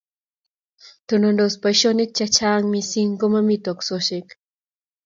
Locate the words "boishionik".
1.63-2.11